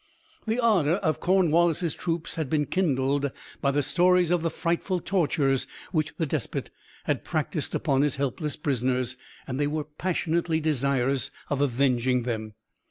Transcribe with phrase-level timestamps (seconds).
[0.47, 5.67] The ardour of Cornwallis's troops had been kindled by the stories of the frightful tortures
[5.91, 6.71] which the despot
[7.03, 12.55] had practiced upon his helpless prisoners, and they were passionately desirous of avenging them.